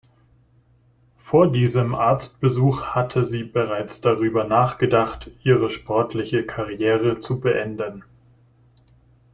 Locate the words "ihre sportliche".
5.43-6.43